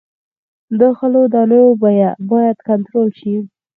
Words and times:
د 0.79 0.81
غلو 0.97 1.23
دانو 1.33 1.61
بیه 1.81 2.09
باید 2.31 2.57
کنټرول 2.67 3.09
شي. 3.19 3.35